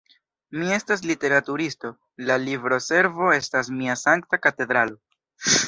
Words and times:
Mi 0.61 0.69
estas 0.77 1.03
literaturisto, 1.09 1.91
la 2.31 2.37
libroservo 2.47 3.29
estas 3.37 3.71
mia 3.77 3.99
sankta 4.07 4.41
katedralo. 4.49 5.01